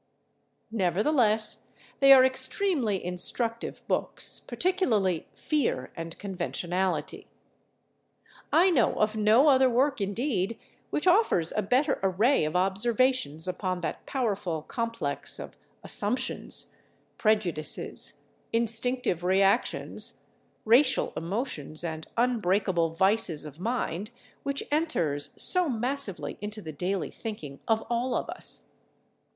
[0.71, 1.67] Nevertheless,
[1.99, 7.27] they are extremely instructive books, particularly "Fear and Conventionality."
[8.51, 10.57] I know of no other work, indeed,
[10.89, 16.73] which offers a better array of observations upon that powerful complex of assumptions,
[17.19, 20.23] prejudices, instinctive reactions,
[20.65, 24.09] racial emotions and unbreakable vices of mind
[24.41, 28.63] which enters so massively into the daily thinking of all of us.